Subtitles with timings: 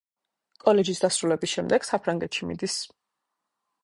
[0.63, 2.79] კოლეჯის დასრულების შემდეგ საფრანგეთში მიდის.